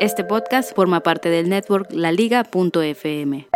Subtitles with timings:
[0.00, 3.48] Este podcast forma parte del network laliga.fm.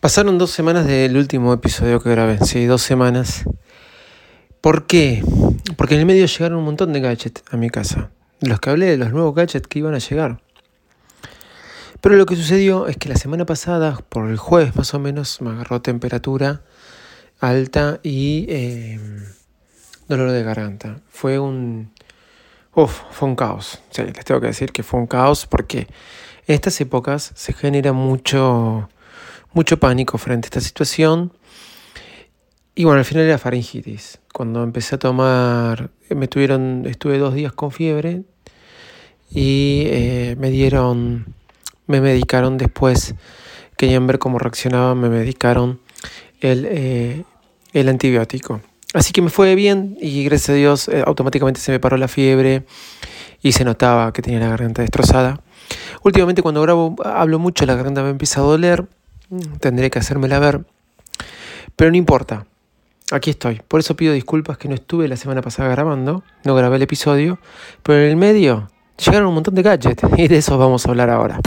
[0.00, 3.44] Pasaron dos semanas del último episodio que grabé, sí, dos semanas.
[4.60, 5.22] ¿Por qué?
[5.76, 8.10] Porque en el medio llegaron un montón de gadgets a mi casa.
[8.40, 10.40] Los que hablé de los nuevos gadgets que iban a llegar.
[12.00, 15.40] Pero lo que sucedió es que la semana pasada, por el jueves más o menos,
[15.40, 16.62] me agarró temperatura
[17.38, 18.98] alta y eh,
[20.08, 21.00] dolor de garganta.
[21.08, 21.92] Fue un...
[22.74, 23.80] Uf, fue un caos.
[23.90, 25.86] Sí, les tengo que decir que fue un caos porque
[26.46, 28.88] en estas épocas se genera mucho
[29.56, 31.32] mucho pánico frente a esta situación.
[32.74, 34.18] Y bueno, al final era faringitis.
[34.34, 38.24] Cuando empecé a tomar, me tuvieron, estuve dos días con fiebre
[39.30, 41.34] y eh, me dieron,
[41.86, 43.14] me medicaron después,
[43.78, 45.80] querían ver cómo reaccionaba, me medicaron
[46.42, 47.24] el, eh,
[47.72, 48.60] el antibiótico.
[48.96, 52.08] Así que me fue bien y gracias a Dios eh, automáticamente se me paró la
[52.08, 52.64] fiebre
[53.42, 55.38] y se notaba que tenía la garganta destrozada.
[56.02, 58.86] Últimamente cuando grabo hablo mucho, la garganta me empieza a doler
[59.60, 60.64] tendré que hacérmela ver.
[61.76, 62.46] Pero no importa,
[63.10, 63.60] aquí estoy.
[63.68, 67.38] Por eso pido disculpas que no estuve la semana pasada grabando, no grabé el episodio,
[67.82, 68.70] pero en el medio
[69.04, 71.40] llegaron un montón de gadgets y de eso vamos a hablar ahora.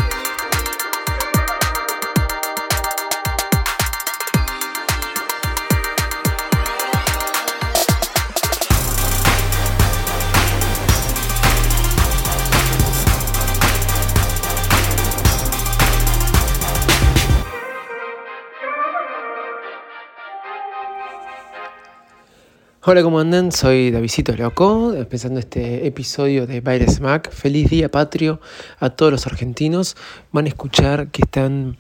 [22.82, 23.52] Hola, ¿cómo andan?
[23.52, 27.30] Soy Davidito Loco, empezando este episodio de Baires Mac.
[27.30, 28.40] Feliz día patrio
[28.80, 29.98] a todos los argentinos.
[30.32, 31.78] Van a escuchar que están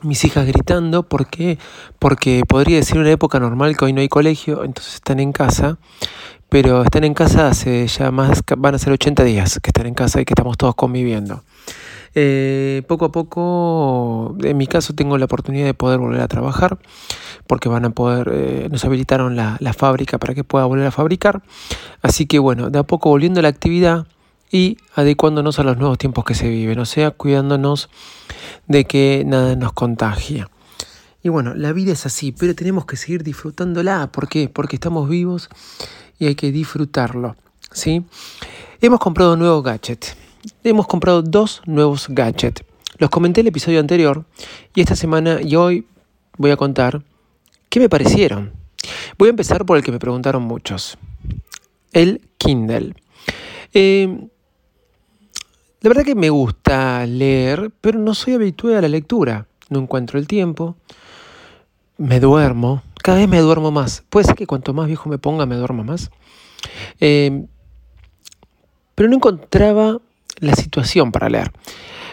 [0.00, 1.02] mis hijas gritando.
[1.02, 1.58] ¿Por qué?
[1.98, 5.78] Porque podría decir una época normal que hoy no hay colegio, entonces están en casa.
[6.48, 9.94] Pero están en casa hace ya más, van a ser 80 días que están en
[9.94, 11.42] casa y que estamos todos conviviendo.
[12.14, 16.78] Eh, poco a poco, en mi caso, tengo la oportunidad de poder volver a trabajar
[17.46, 21.42] porque van a poder, eh, nos habilitaron la, fábrica para que pueda volver a fabricar.
[22.02, 24.06] Así que bueno, de a poco volviendo a la actividad
[24.50, 27.88] y adecuándonos a los nuevos tiempos que se viven, o sea, cuidándonos
[28.68, 30.46] de que nada nos contagie.
[31.22, 34.08] Y bueno, la vida es así, pero tenemos que seguir disfrutándola.
[34.08, 34.48] ¿Por qué?
[34.48, 35.48] Porque estamos vivos
[36.18, 37.36] y hay que disfrutarlo.
[37.70, 38.04] ¿sí?
[38.80, 40.16] Hemos comprado nuevos gadgets
[40.64, 42.64] hemos comprado dos nuevos gadgets.
[42.98, 44.24] Los comenté en el episodio anterior
[44.74, 45.86] y esta semana y hoy
[46.36, 47.02] voy a contar
[47.72, 48.52] qué me parecieron.
[49.16, 50.98] Voy a empezar por el que me preguntaron muchos.
[51.90, 52.94] El Kindle.
[53.72, 54.28] Eh,
[55.80, 59.46] la verdad que me gusta leer, pero no soy habituado a la lectura.
[59.70, 60.76] No encuentro el tiempo.
[61.96, 62.82] Me duermo.
[63.02, 64.04] Cada vez me duermo más.
[64.10, 66.10] Puede ser que cuanto más viejo me ponga, me duermo más.
[67.00, 67.46] Eh,
[68.94, 69.98] pero no encontraba
[70.40, 71.50] la situación para leer.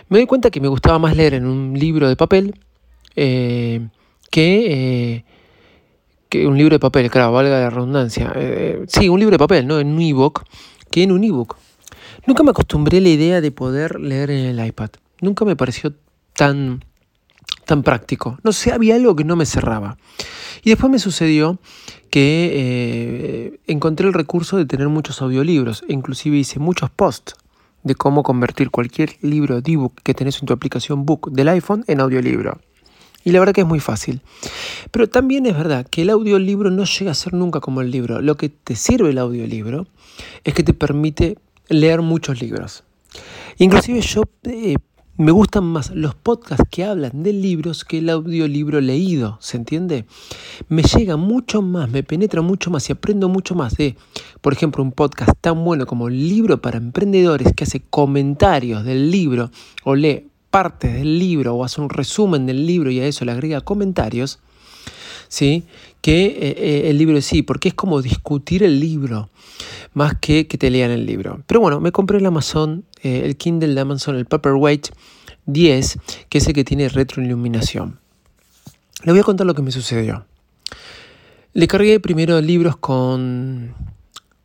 [0.07, 2.55] Me doy cuenta que me gustaba más leer en un libro de papel
[3.17, 3.89] eh,
[4.31, 5.25] que,
[6.29, 8.31] que, un libro de papel, claro, valga la redundancia.
[8.35, 9.79] Eh, sí, un libro de papel, ¿no?
[9.79, 10.45] En un ebook,
[10.91, 11.57] que en un ebook.
[12.25, 14.89] Nunca me acostumbré a la idea de poder leer en el iPad.
[15.21, 15.93] Nunca me pareció
[16.33, 16.83] tan,
[17.65, 18.37] tan práctico.
[18.43, 19.97] No sé, había algo que no me cerraba.
[20.63, 21.59] Y después me sucedió
[22.09, 25.83] que encontré el recurso de tener muchos audiolibros.
[25.87, 27.35] Inclusive hice muchos posts
[27.83, 31.83] de cómo convertir cualquier libro de ebook que tenés en tu aplicación Book del iPhone
[31.87, 32.59] en audiolibro.
[33.23, 34.21] Y la verdad que es muy fácil.
[34.91, 38.21] Pero también es verdad que el audiolibro no llega a ser nunca como el libro.
[38.21, 39.87] Lo que te sirve el audiolibro
[40.43, 41.37] es que te permite
[41.67, 42.83] leer muchos libros.
[43.57, 44.75] Inclusive yo eh,
[45.19, 50.05] me gustan más los podcasts que hablan de libros que el audiolibro leído, ¿se entiende?
[50.69, 53.97] Me llega mucho más, me penetra mucho más y aprendo mucho más de,
[54.39, 59.51] por ejemplo, un podcast tan bueno como libro para emprendedores que hace comentarios del libro
[59.83, 63.31] o lee partes del libro o hace un resumen del libro y a eso le
[63.31, 64.39] agrega comentarios,
[65.27, 65.63] ¿sí?
[66.01, 69.29] Que eh, eh, el libro sí, porque es como discutir el libro
[69.93, 71.43] más que que te lean el libro.
[71.47, 74.89] Pero bueno, me compré el Amazon, eh, el Kindle de Amazon, el Paperweight
[75.45, 75.99] 10,
[76.29, 77.99] que es el que tiene retroiluminación.
[79.03, 80.25] Le voy a contar lo que me sucedió.
[81.53, 83.73] Le cargué primero libros con,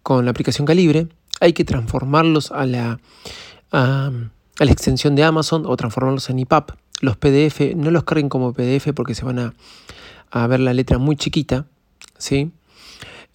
[0.03, 1.09] con la aplicación Calibre.
[1.41, 3.01] Hay que transformarlos a la,
[4.59, 6.73] la extensión de Amazon o transformarlos en EPUB.
[7.01, 9.55] Los PDF no los carguen como PDF porque se van a,
[10.31, 11.67] a ver la letra muy chiquita.
[12.19, 12.53] ¿sí?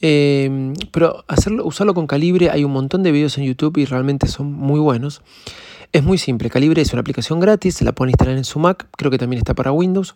[0.02, 4.28] Em, pero hacerlo, usarlo con Calibre, hay un montón de videos en YouTube y realmente
[4.28, 5.22] son muy buenos.
[5.92, 9.10] Es muy simple, Calibre es una aplicación gratis, la pueden instalar en su Mac, creo
[9.10, 10.14] que también está para Windows,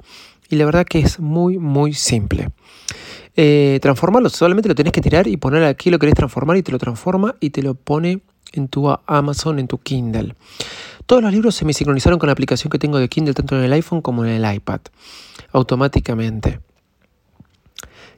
[0.47, 2.51] y la verdad que es muy, muy simple.
[3.35, 6.71] Eh, transformarlo, solamente lo tenés que tirar y poner aquí lo querés transformar y te
[6.71, 8.21] lo transforma y te lo pone
[8.51, 10.35] en tu Amazon, en tu Kindle.
[11.05, 13.63] Todos los libros se me sincronizaron con la aplicación que tengo de Kindle, tanto en
[13.63, 14.81] el iPhone como en el iPad,
[15.51, 16.59] automáticamente.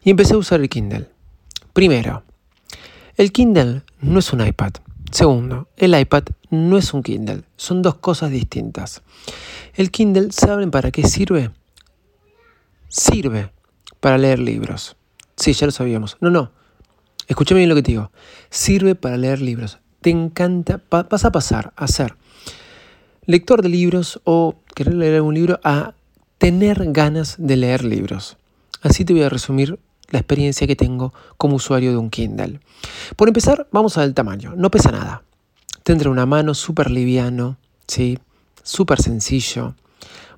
[0.04, 1.10] Y empecé a usar el Kindle.
[1.74, 2.24] Primero,
[3.18, 4.74] el Kindle no es un iPad.
[5.12, 7.44] Segundo, el iPad no es un Kindle.
[7.58, 9.02] Son dos cosas distintas.
[9.74, 11.52] El Kindle, ¿saben para qué sirve?
[12.88, 13.52] Sirve
[14.00, 14.96] para leer libros.
[15.36, 16.18] Sí, ya lo sabíamos.
[16.22, 16.52] No, no.
[17.28, 18.12] Escúchame bien lo que te digo.
[18.50, 19.80] Sirve para leer libros.
[20.02, 22.16] Te encanta, vas a pasar a ser
[23.26, 25.94] lector de libros o querer leer un libro a
[26.38, 28.38] tener ganas de leer libros.
[28.82, 29.80] Así te voy a resumir
[30.10, 32.60] la experiencia que tengo como usuario de un Kindle.
[33.16, 34.54] Por empezar, vamos al tamaño.
[34.56, 35.24] No pesa nada.
[35.84, 37.58] Tendrá una mano súper liviano,
[37.88, 38.20] ¿sí?
[38.66, 39.76] súper sencillo,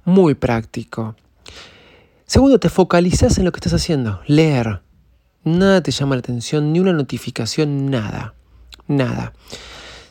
[0.05, 1.15] muy práctico.
[2.25, 4.81] Segundo, te focalizas en lo que estás haciendo, leer.
[5.43, 8.33] Nada te llama la atención, ni una notificación, nada.
[8.87, 9.33] Nada.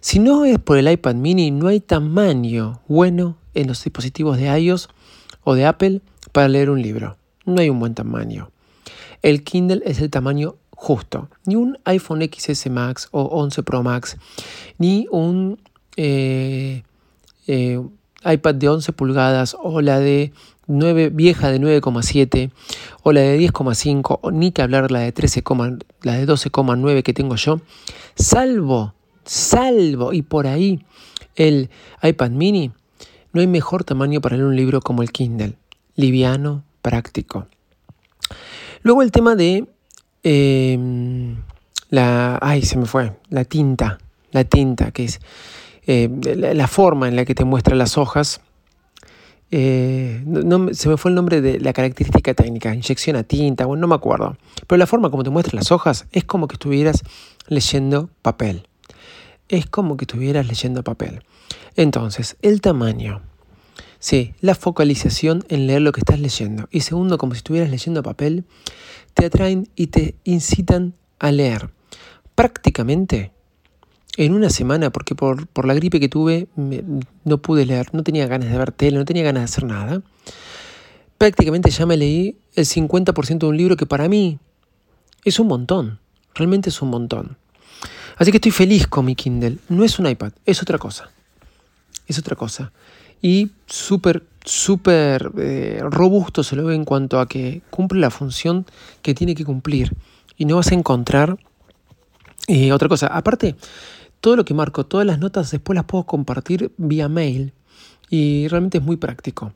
[0.07, 4.57] Si no es por el iPad mini, no hay tamaño bueno en los dispositivos de
[4.57, 4.89] iOS
[5.43, 6.01] o de Apple
[6.31, 7.17] para leer un libro.
[7.45, 8.53] No hay un buen tamaño.
[9.23, 11.29] El Kindle es el tamaño justo.
[11.45, 14.17] Ni un iPhone XS Max o 11 Pro Max,
[14.79, 15.59] ni un
[15.97, 16.85] eh,
[17.49, 17.81] eh,
[18.25, 20.33] iPad de 11 pulgadas o la de
[20.69, 22.53] 9, vieja de 9,7
[23.03, 25.43] o la de 10,5 o ni que hablar la de 13,
[26.03, 27.61] la de 12,9 que tengo yo,
[28.15, 28.95] salvo,
[29.27, 30.85] salvo y por ahí
[31.35, 31.69] el
[32.03, 32.73] iPad mini,
[33.33, 35.55] no hay mejor tamaño para leer un libro como el Kindle,
[35.95, 37.47] liviano, práctico.
[38.83, 39.67] Luego el tema de
[40.23, 41.37] em,
[41.91, 42.39] la.
[42.41, 43.13] Ay, se me fue.
[43.29, 43.99] La tinta.
[44.33, 45.21] La tinta, que es
[45.87, 48.41] eh, la, forma en la que te muestra las hojas.
[49.51, 53.83] Eh, no, se me fue el nombre de la característica técnica, inyección a tinta, bueno,
[53.83, 54.37] no me acuerdo.
[54.67, 57.03] Pero la forma como te muestra las hojas es como que estuvieras
[57.49, 58.67] leyendo papel.
[59.49, 61.23] Es como que estuvieras leyendo papel.
[61.77, 63.23] Entonces, el tamaño.
[63.99, 66.69] Sí, la focalización en leer lo que estás leyendo.
[66.71, 68.45] Y segundo, como si estuvieras leyendo papel,
[69.15, 71.71] te atraen y te incitan a leer.
[72.35, 73.33] Prácticamente
[74.17, 76.49] en una semana, porque por, la gripe que tuve
[77.25, 80.03] no pude leer, no tenía ganas de ver tele, no tenía ganas de hacer nada.
[81.19, 84.39] Prácticamente ya me leí el 50% de un libro que para mí
[85.25, 86.01] es un montón,
[86.35, 87.37] realmente es un montón.
[88.17, 89.59] Así que estoy feliz con mi Kindle.
[89.69, 91.11] No es un iPad, es otra cosa.
[92.07, 92.73] Es otra cosa
[93.23, 98.67] y súper, súper eh, robusto se lo ve en cuanto a que cumple la función
[99.03, 99.93] que tiene que cumplir.
[100.37, 101.39] Y no vas a encontrar
[102.47, 103.07] eh, otra cosa.
[103.07, 103.57] Aparte,
[104.21, 107.53] todo lo que marco, todas las notas después las puedo compartir vía mail
[108.11, 109.53] y realmente es muy práctico.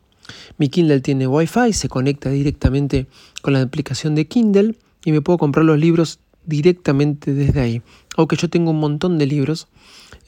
[0.59, 3.07] Mi Kindle tiene Wi-Fi, se conecta directamente
[3.43, 4.75] con la aplicación de Kindle
[5.05, 7.83] y me puedo comprar los libros directamente desde ahí.
[8.17, 9.69] Aunque yo tengo un montón de libros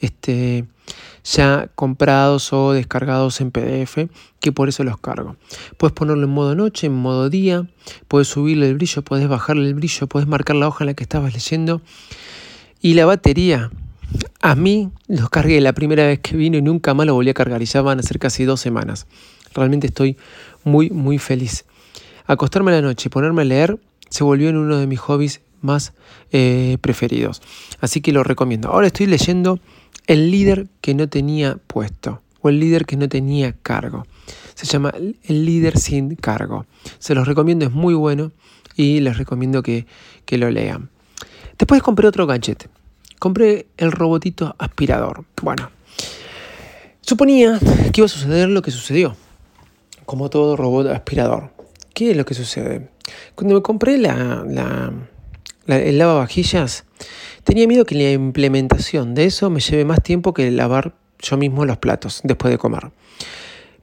[0.00, 0.66] este,
[1.24, 4.08] ya comprados o descargados en PDF,
[4.40, 5.36] que por eso los cargo.
[5.78, 7.66] Puedes ponerlo en modo noche, en modo día,
[8.08, 11.04] puedes subirle el brillo, puedes bajarle el brillo, puedes marcar la hoja en la que
[11.04, 11.80] estabas leyendo.
[12.80, 13.70] Y la batería,
[14.40, 17.34] a mí lo cargué la primera vez que vino y nunca más lo volví a
[17.34, 19.06] cargar y ya van a ser casi dos semanas.
[19.54, 20.16] Realmente estoy
[20.64, 21.64] muy, muy feliz.
[22.26, 23.78] Acostarme la noche y ponerme a leer
[24.08, 25.92] se volvió en uno de mis hobbies más
[26.30, 27.42] eh, preferidos.
[27.80, 28.68] Así que lo recomiendo.
[28.68, 29.58] Ahora estoy leyendo
[30.06, 34.06] El líder que no tenía puesto o El líder que no tenía cargo.
[34.54, 34.92] Se llama
[35.24, 36.66] El líder sin cargo.
[36.98, 38.32] Se los recomiendo, es muy bueno
[38.76, 39.86] y les recomiendo que,
[40.24, 40.90] que lo lean.
[41.58, 42.68] Después compré otro gadget.
[43.18, 45.24] Compré el robotito aspirador.
[45.42, 45.70] Bueno,
[47.02, 47.58] suponía
[47.92, 49.14] que iba a suceder lo que sucedió.
[50.04, 51.50] Como todo robot aspirador.
[51.94, 52.88] ¿Qué es lo que sucede?
[53.34, 54.92] Cuando me compré la, la
[55.66, 56.84] el lavavajillas,
[57.44, 61.64] tenía miedo que la implementación de eso me lleve más tiempo que lavar yo mismo
[61.64, 62.90] los platos después de comer.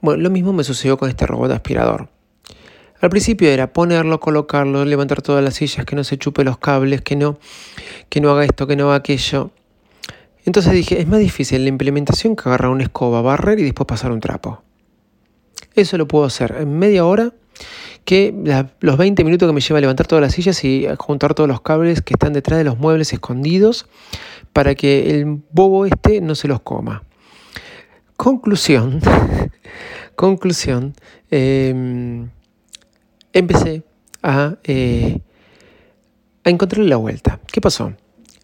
[0.00, 2.08] Bueno, lo mismo me sucedió con este robot aspirador.
[3.00, 7.00] Al principio era ponerlo, colocarlo, levantar todas las sillas, que no se chupe los cables,
[7.00, 7.38] que no,
[8.10, 9.50] que no haga esto, que no haga aquello.
[10.44, 14.12] Entonces dije, es más difícil la implementación que agarrar una escoba, barrer y después pasar
[14.12, 14.62] un trapo.
[15.74, 17.32] Eso lo puedo hacer en media hora
[18.04, 18.34] que
[18.80, 21.60] los 20 minutos que me lleva a levantar todas las sillas y juntar todos los
[21.60, 23.86] cables que están detrás de los muebles escondidos
[24.52, 27.04] para que el bobo este no se los coma.
[28.16, 29.00] Conclusión,
[30.16, 30.94] conclusión,
[31.30, 32.28] em,
[33.32, 33.82] empecé
[34.22, 35.20] a, eh,
[36.44, 37.40] a encontrarle la vuelta.
[37.50, 37.94] ¿Qué pasó?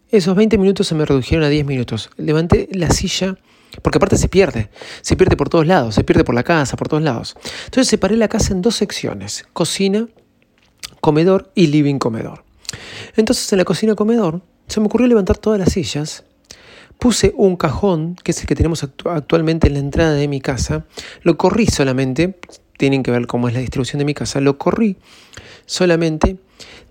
[0.09, 2.09] Esos 20 minutos se me redujeron a 10 minutos.
[2.17, 3.37] Levanté la silla,
[3.81, 4.69] porque aparte se pierde,
[5.01, 7.35] se pierde por todos lados, se pierde por la casa, por todos lados.
[7.65, 10.07] Entonces separé la casa en dos secciones, cocina,
[11.01, 12.43] comedor y living comedor.
[13.15, 16.23] Entonces en la cocina comedor se me ocurrió levantar todas las sillas,
[16.99, 20.85] puse un cajón, que es el que tenemos actualmente en la entrada de mi casa,
[21.21, 22.39] lo corrí solamente,
[22.77, 24.97] tienen que ver cómo es la distribución de mi casa, lo corrí
[25.65, 26.37] solamente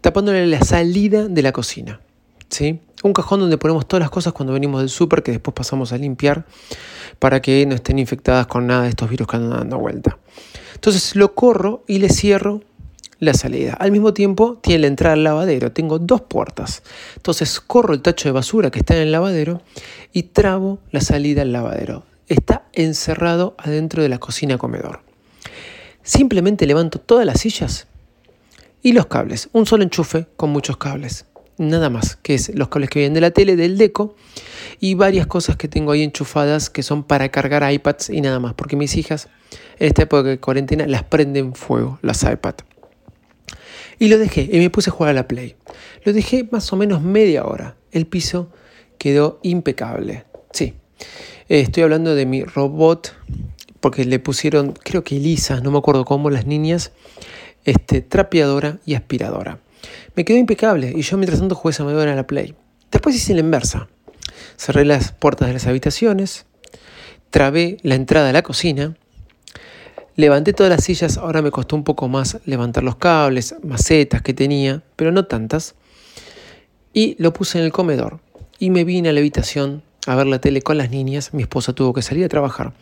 [0.00, 2.00] tapándole la salida de la cocina.
[2.49, 2.80] ¿sí?
[3.06, 5.96] Un cajón donde ponemos todas las cosas cuando venimos del súper que después pasamos a
[5.96, 6.44] limpiar
[7.20, 10.18] para que no estén infectadas con nada de estos virus que andan dando vuelta.
[10.75, 12.62] Entonces lo corro y le cierro
[13.20, 13.75] la salida.
[13.75, 15.70] Al mismo tiempo tiene la entrada al lavadero.
[15.70, 16.82] Tengo dos puertas.
[17.14, 19.62] Entonces corro el tacho de basura que está en el lavadero
[20.12, 22.02] y trabo la salida al lavadero.
[22.26, 25.02] Está encerrado adentro de la cocina comedor.
[26.02, 27.86] Simplemente levanto todas las sillas
[28.82, 29.48] y los cables.
[29.52, 31.25] Un solo enchufe con muchos cables.
[31.58, 34.14] Nada más, que es los cables que vienen de la tele, del deco
[34.78, 38.54] y varias cosas que tengo ahí enchufadas que son para cargar iPads y nada más,
[38.54, 39.28] porque mis hijas
[39.78, 42.64] en esta época de cuarentena las prenden fuego, las iPads.
[43.98, 45.56] Y lo dejé y me puse a jugar a la Play.
[46.04, 47.76] Lo dejé más o menos media hora.
[47.90, 48.50] El piso
[48.98, 50.25] quedó impecable.
[50.52, 50.75] Sí,
[51.48, 53.14] estoy hablando de mi robot,
[53.80, 56.92] porque le pusieron, creo que Elisa, no me acuerdo cómo, las niñas,
[57.64, 59.60] este, trapeadora y aspiradora.
[60.16, 62.54] Me quedó impecable y yo mientras tanto jugué a la Play.
[62.90, 63.88] Después hice la inversa.
[64.56, 66.46] Cerré las puertas de las habitaciones,
[67.30, 68.96] trabé la entrada a la cocina,
[70.16, 74.32] Levanté todas las sillas, ahora me costó un poco más levantar los cables, macetas que
[74.32, 75.75] tenía, pero no tantas.
[76.94, 78.20] Y lo puse en el comedor.
[78.58, 81.35] Y me vine a la habitación a ver la tele con las niñas.
[81.35, 82.73] Mi esposa tuvo que salir a trabajar.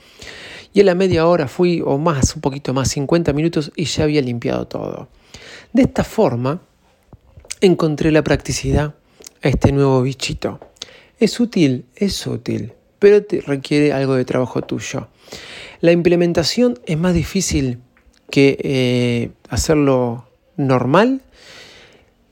[0.72, 4.04] Y en la media hora fui, o más, un poquito más, 50 minutos, y ya
[4.04, 5.08] había limpiado todo.
[5.72, 6.60] De esta forma,
[7.66, 8.94] encontré la practicidad
[9.42, 10.60] a este nuevo bichito.
[11.18, 15.08] Es útil, es útil, pero te requiere algo de trabajo tuyo.
[15.80, 17.78] La implementación es más difícil
[18.30, 21.22] que eh, hacerlo normal.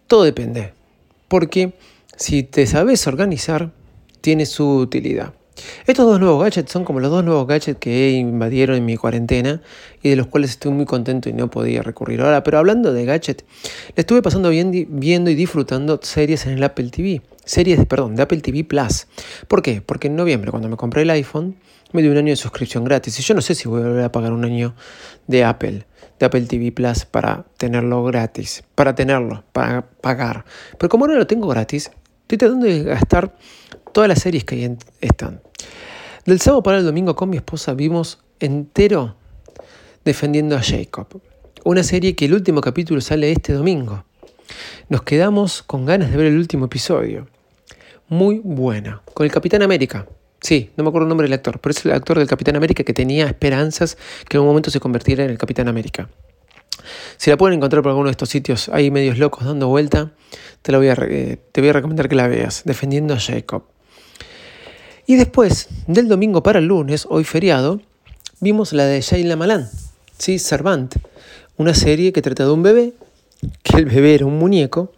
[0.06, 0.72] Todo depende.
[1.28, 1.74] Porque
[2.16, 3.72] si te sabes organizar,
[4.20, 5.34] tiene su utilidad.
[5.86, 9.60] Estos dos nuevos gadgets son como los dos nuevos gadgets que invadieron en mi cuarentena
[10.02, 12.42] y de los cuales estoy muy contento y no podía recurrir ahora.
[12.42, 13.44] Pero hablando de gadgets,
[13.94, 17.22] le estuve pasando bien viendo y disfrutando series en el Apple TV.
[17.44, 19.06] Series, perdón, de Apple TV Plus.
[19.48, 19.82] ¿Por qué?
[19.82, 21.56] Porque en noviembre, cuando me compré el iPhone,
[21.92, 23.18] me dio un año de suscripción gratis.
[23.18, 24.74] Y yo no sé si voy a volver a pagar un año
[25.26, 25.86] de Apple,
[26.18, 30.44] de Apple TV Plus para tenerlo gratis, para tenerlo, para pagar.
[30.78, 31.90] Pero como ahora lo tengo gratis,
[32.32, 33.36] estoy tratando de gastar
[33.92, 35.42] todas las series que ahí están.
[36.24, 39.16] Del sábado para el domingo con mi esposa vimos entero
[40.02, 41.08] defendiendo a Jacob.
[41.64, 44.04] Una serie que el último capítulo sale este domingo.
[44.88, 47.28] Nos quedamos con ganas de ver el último episodio.
[48.08, 49.02] Muy buena.
[49.12, 50.06] Con el Capitán América.
[50.40, 52.82] Sí, no me acuerdo el nombre del actor, pero es el actor del Capitán América
[52.82, 53.98] que tenía esperanzas
[54.28, 56.08] que en un momento se convirtiera en el Capitán América.
[57.16, 60.12] Si la pueden encontrar por alguno de estos sitios, hay medios locos dando vuelta,
[60.62, 63.64] te, voy a, te voy a recomendar que la veas, Defendiendo a Jacob.
[65.06, 67.80] Y después, del domingo para el lunes, hoy feriado,
[68.40, 69.68] vimos la de Shayla Malan,
[70.16, 70.38] ¿sí?
[70.38, 70.94] Servant,
[71.56, 72.92] una serie que trata de un bebé,
[73.62, 74.92] que el bebé era un muñeco,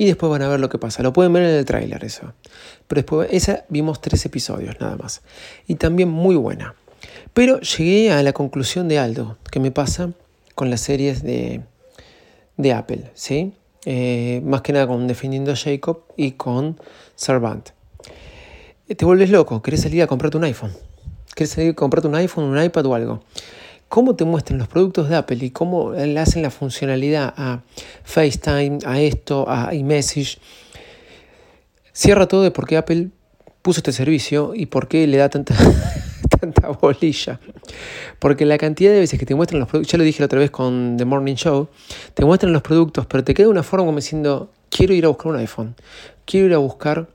[0.00, 1.02] y después van a ver lo que pasa.
[1.02, 2.32] Lo pueden ver en el tráiler eso.
[2.88, 5.20] Pero después, esa vimos tres episodios nada más.
[5.66, 6.74] Y también muy buena.
[7.34, 10.10] Pero llegué a la conclusión de algo que me pasa
[10.60, 11.62] con las series de,
[12.58, 13.54] de Apple, ¿sí?
[13.86, 16.78] Eh, más que nada con Defendiendo a Jacob y con
[17.14, 17.70] Servant.
[18.86, 20.70] Eh, te vuelves loco, querés salir a comprarte un iPhone.
[21.34, 23.22] Querés salir a comprarte un iPhone, un iPad o algo
[23.88, 27.62] cómo te muestran los productos de Apple y cómo le hacen la funcionalidad a
[28.04, 30.38] FaceTime, a esto, a iMessage,
[31.92, 33.08] cierra todo de por qué Apple
[33.62, 35.56] puso este servicio y por qué le da tanta,
[36.40, 37.40] tanta bolilla.
[38.18, 40.38] Porque la cantidad de veces que te muestran los productos, ya lo dije la otra
[40.38, 41.68] vez con The Morning Show,
[42.14, 45.32] te muestran los productos, pero te queda una forma como diciendo, quiero ir a buscar
[45.32, 45.74] un iPhone,
[46.24, 47.08] quiero ir a buscar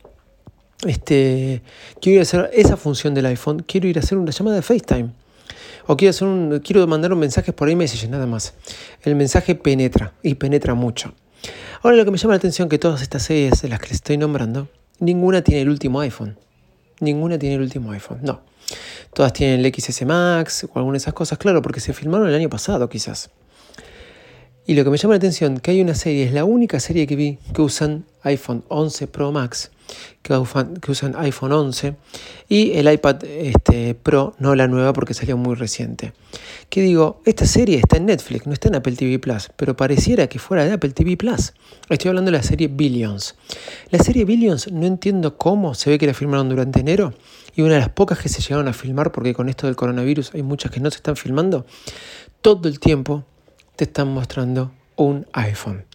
[0.85, 1.61] este,
[2.01, 4.61] quiero ir a hacer esa función del iPhone, quiero ir a hacer una llamada de
[4.61, 5.09] FaceTime.
[5.87, 8.53] O quiero, hacer un, quiero mandar un mensaje por iMessage, nada más.
[9.03, 11.13] El mensaje penetra y penetra mucho.
[11.83, 13.89] Ahora lo que me llama la atención es que todas estas series de las que
[13.89, 14.67] les estoy nombrando,
[14.99, 16.37] ninguna tiene el último iPhone.
[16.99, 18.41] Ninguna tiene el último iPhone, no.
[19.13, 22.35] Todas tienen el XS Max o alguna de esas cosas, claro, porque se filmaron el
[22.35, 23.29] año pasado quizás.
[24.65, 27.05] Y lo que me llama la atención, que hay una serie, es la única serie
[27.05, 29.71] que vi que usan iPhone 11 Pro Max,
[30.21, 31.95] que usan, que iPhone 11
[32.49, 36.13] y el iPad este, Pro, no la nueva porque salió muy reciente.
[36.69, 40.27] Que digo, esta serie está en Netflix, no está en Apple TV Plus, pero pareciera
[40.27, 41.53] que fuera de Apple TV Plus.
[41.89, 43.35] Estoy hablando de la serie Billions.
[43.91, 47.13] La serie Billions no entiendo cómo, se ve que la filmaron durante enero
[47.55, 50.33] y una de las pocas que se llegaron a filmar, porque con esto del coronavirus
[50.33, 51.65] hay muchas que no se están filmando,
[52.41, 53.23] todo el tiempo
[53.75, 55.85] te están mostrando un iPhone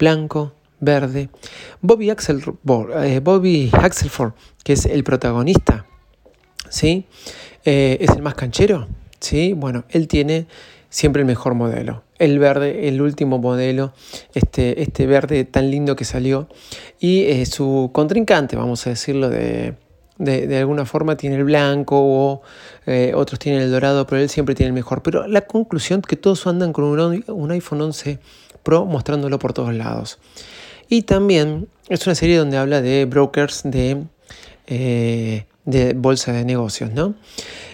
[0.00, 1.28] blanco, verde.
[1.80, 2.42] Bobby, Axel,
[3.02, 4.32] eh, Bobby Axelford,
[4.64, 5.86] que es el protagonista,
[6.68, 7.06] ¿sí?
[7.64, 8.88] Eh, es el más canchero,
[9.20, 9.52] ¿sí?
[9.52, 10.46] Bueno, él tiene
[10.88, 12.02] siempre el mejor modelo.
[12.18, 13.92] El verde, el último modelo,
[14.34, 16.48] este, este verde tan lindo que salió.
[16.98, 19.74] Y eh, su contrincante, vamos a decirlo de,
[20.18, 22.42] de, alguna forma tiene el blanco o
[23.14, 25.02] otros tienen el dorado, pero él siempre tiene el mejor.
[25.02, 28.18] Pero la conclusión que todos andan con un, iPhone 11
[28.62, 30.18] Pro mostrándolo por todos lados.
[30.90, 34.04] Y también es una serie donde habla de brokers de,
[34.66, 37.14] eh, de bolsa de negocios, ¿no?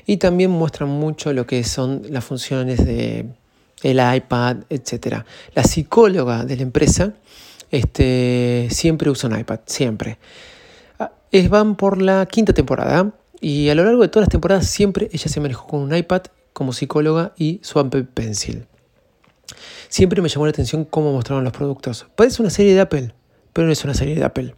[0.06, 3.26] Y también muestran mucho lo que son las funciones de
[3.82, 5.24] el iPad, etc.
[5.54, 7.14] La psicóloga de la empresa
[7.72, 10.18] este, siempre usa un iPad, siempre
[11.48, 15.28] van por la quinta temporada y a lo largo de todas las temporadas siempre ella
[15.28, 18.66] se manejó con un iPad como psicóloga y su Apple Pencil.
[19.88, 22.06] Siempre me llamó la atención cómo mostraron los productos.
[22.14, 23.14] Parece una serie de Apple,
[23.52, 24.54] pero no es una serie de Apple.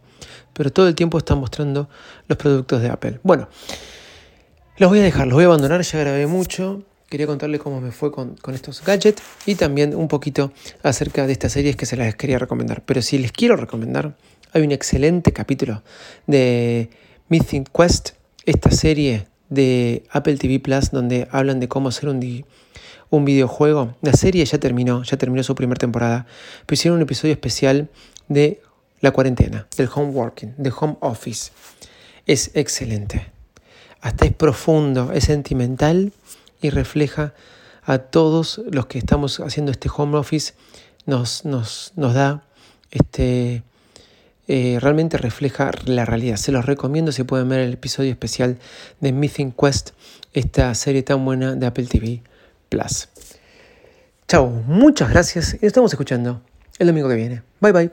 [0.53, 1.89] Pero todo el tiempo están mostrando
[2.27, 3.19] los productos de Apple.
[3.23, 3.47] Bueno,
[4.77, 6.83] los voy a dejar, los voy a abandonar, ya grabé mucho.
[7.09, 10.51] Quería contarles cómo me fue con, con estos gadgets y también un poquito
[10.83, 12.83] acerca de estas series que se las quería recomendar.
[12.85, 14.15] Pero si les quiero recomendar,
[14.51, 15.83] hay un excelente capítulo
[16.27, 16.89] de
[17.29, 18.11] Mythic Quest,
[18.45, 22.19] esta serie de Apple TV Plus donde hablan de cómo hacer un,
[23.09, 23.95] un videojuego.
[24.01, 26.25] La serie ya terminó, ya terminó su primera temporada,
[26.65, 27.89] pero hicieron un episodio especial
[28.27, 28.61] de
[29.01, 31.51] la cuarentena, del home working, del home office.
[32.25, 33.31] Es excelente.
[34.01, 36.13] Hasta es profundo, es sentimental
[36.61, 37.33] y refleja
[37.83, 40.53] a todos los que estamos haciendo este home office.
[41.05, 41.43] Nos,
[41.95, 42.43] da
[42.91, 43.63] este,
[44.47, 46.37] eh, realmente refleja la realidad.
[46.37, 48.57] Se los recomiendo si pueden ver el episodio especial
[48.99, 49.91] de Mythic Quest,
[50.33, 52.21] esta serie tan buena de Apple TV
[52.69, 53.09] Plus.
[54.27, 56.41] Chao, muchas gracias y nos estamos escuchando
[56.77, 57.41] el domingo que viene.
[57.59, 57.91] Bye bye.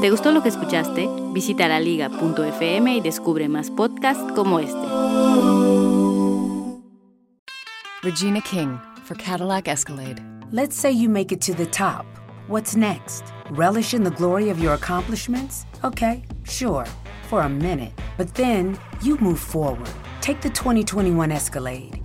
[0.00, 1.08] ¿Te gustó lo que escuchaste?
[1.32, 4.86] Visita laliga.fm y descubre más podcasts como este.
[8.02, 10.22] Regina King for Cadillac Escalade.
[10.50, 12.04] Let's say you make it to the top.
[12.48, 13.24] What's next?
[13.50, 15.64] Relish in the glory of your accomplishments?
[15.82, 16.84] Okay, sure,
[17.30, 17.92] for a minute.
[18.18, 19.88] But then you move forward.
[20.20, 22.03] Take the 2021 Escalade.